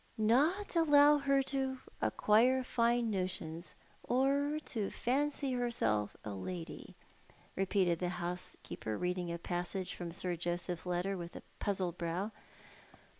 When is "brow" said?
11.99-12.31